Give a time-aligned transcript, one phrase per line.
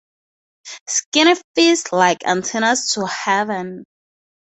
[0.87, 3.83] Skinny Fists Like Antennas to Heaven!